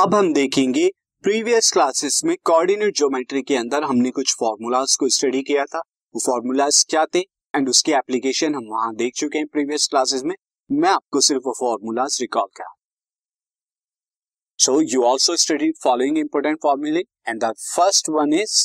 [0.00, 0.88] अब हम देखेंगे
[1.24, 6.20] प्रीवियस क्लासेस में कोऑर्डिनेट ज्योमेट्री के अंदर हमने कुछ फॉर्मूलाज को स्टडी किया था। वो
[6.20, 7.18] फॉर्मूलाज क्या थे?
[7.54, 10.34] एंड उसके एप्लीकेशन हम वहाँ देख चुके हैं प्रीवियस क्लासेस में।
[10.70, 12.74] मैं आपको सिर्फ़ वो फॉर्मूलाज रिकॉल करा।
[14.58, 18.58] So you also study following important फॉर्मूले and the first one is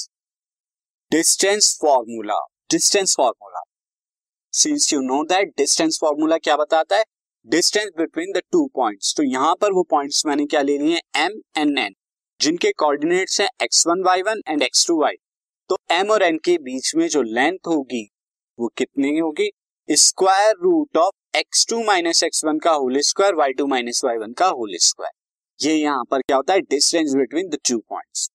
[1.12, 2.40] distance formula
[2.72, 3.64] distance formula
[4.54, 7.04] since you know that distance formula क्या बताता है?
[7.48, 11.40] Distance between the two points तो यहाँ पर वो पॉइंट्स मैंने क्या ले लिए एम
[11.58, 11.94] एंड एन
[12.40, 15.16] जिनके कोऑर्डिनेट्स हैं x one y one and x two y
[15.70, 18.04] तो एम और एन के बीच में जो लेंथ होगी,
[18.60, 19.50] वो कितनी होगी?
[19.90, 24.18] Square root of x two minus x one का whole square y two minus y
[24.18, 26.62] one का होल स्क्वायर ये यहाँ पर क्या होता है?
[26.62, 28.30] Distance between the two points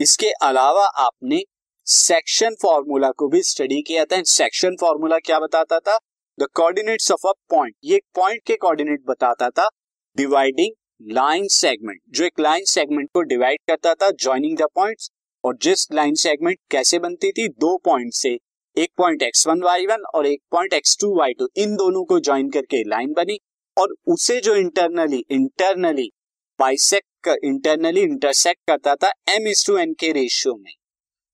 [0.00, 1.42] इसके अलावा आपने
[1.86, 5.98] सेक्शन फॉर्मूला को भी स्टडी किया था। सेक्शन फॉर्मूला क्या बताता था?
[6.40, 9.68] The coordinates of a point ये एक पॉइंट के कोऑर्डिनेट बताता था
[10.16, 10.74] डिवाइडिंग
[11.12, 15.10] लाइन सेगमेंट जो एक लाइन सेगमेंट को डिवाइड करता था ज्वाइनिंग द पॉइंट्स
[15.44, 18.30] और जिस लाइन सेगमेंट कैसे बनती थी, दो पॉइंट से,
[18.76, 22.04] एक point x one y one और एक point x two y two इन दोनों
[22.04, 23.38] को ज्वाइन करके लाइन बनी,
[23.76, 26.10] और उसे जो internally internally
[26.58, 30.74] bisect internally intersect करता था एम इज़ टू एन के रेशियो में।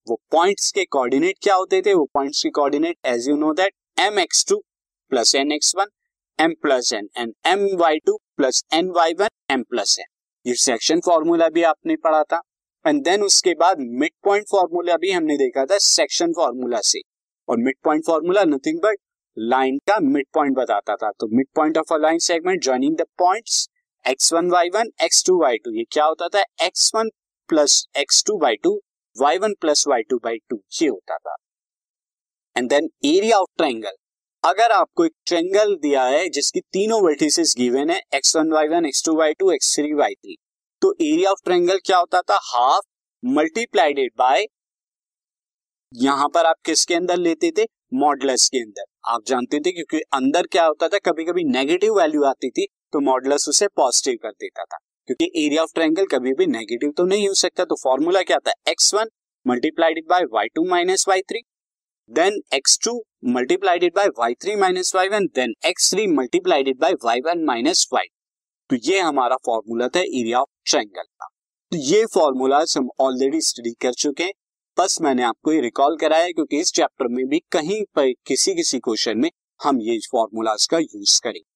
[0.06, 1.94] वो पॉइंट्स के कोऑर्डिनेट क्या होते थे?
[1.94, 4.62] वो पॉइंट्स के coordinate as you know that M x two
[5.10, 5.86] plus N x one
[6.38, 10.06] M plus N and M y two plus N y one M plus N
[10.46, 12.40] ये सेक्शन फॉर्मूला भी आपने पढ़ा था
[12.84, 17.00] एंड देन उसके बाद mid point formula भी हमने देखा था सेक्शन फॉर्मूला से।
[17.48, 18.98] और mid point formula nothing but
[19.36, 23.06] line का मिड पॉइंट बताता था। तो mid point of a line segment joining the
[23.18, 23.68] points
[24.04, 26.42] x one y one x two y two ये क्या होता था?
[26.66, 27.10] X one
[27.48, 28.80] plus x two y two
[29.16, 31.36] y one plus y two by two ये होता था।
[32.56, 33.96] And then area of triangle
[34.46, 38.86] अगर आपको एक ट्रेंगल दिया है, जिसकी तीनों वर्टिसेस गिवन है x one y one
[38.86, 40.36] x two y two x three y three
[40.82, 42.38] तो एरिया ऑफ़ ट्रेंगल क्या होता था?
[42.44, 42.84] हाफ़
[43.22, 44.46] मल्टीप्लाइडेड बाय
[45.92, 47.64] यहाँ पर आप किसके अंदर लेते थे?
[47.94, 50.98] मॉडलस के अंदर। आप जानते थे क्योंकि अंदर क्या होता था?
[50.98, 55.62] कभी कभी नेगेटिव वैल्यू आती थी तो मॉडलस उसे पॉजिटिव कर देता था। क्योंकि एरिया
[55.62, 58.52] ऑफ़ ट्रायंगल कभी भी नेगेटिव तो नहीं हो सकता। तो फॉर्मूला क्या था?
[58.68, 59.10] X one
[59.46, 61.42] multiplied by y two minus y three
[62.10, 62.92] then x two
[63.26, 67.86] multiplied by y three minus y one then x three multiplied by y one minus
[67.92, 68.06] y
[68.70, 71.26] तो ये हमारा फॉर्मूला था एरिया ऑफ़ ट्रायंगल का।
[71.72, 74.32] तो ये formula हम already study कर चुके हैं।
[74.76, 78.78] बस मैंने आपको ये रिकॉल कराया क्योंकि इस चैप्टर में भी कहीं पर किसी किसी
[78.78, 81.55] क्वेश्चन में हम ये फॉर्मूलाज का यूज़ करेंगे।